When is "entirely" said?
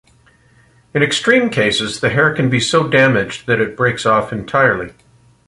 4.33-4.93